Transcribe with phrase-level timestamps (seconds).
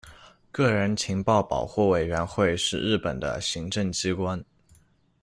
[0.51, 4.43] 个人情报保护委员会是日本的行政机关。